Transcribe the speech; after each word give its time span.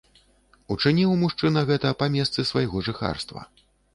Учыніў 0.75 1.11
мужчына 1.23 1.61
гэта 1.69 1.91
па 2.01 2.09
месцы 2.15 2.47
свайго 2.53 2.83
жыхарства. 2.87 3.45